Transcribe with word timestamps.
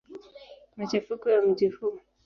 Machafuko 0.77 1.27
ya 1.29 1.41
mji 1.41 1.69
huu. 1.69 1.99